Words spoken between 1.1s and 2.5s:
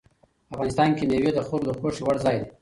د خلکو د خوښې وړ ځای دی.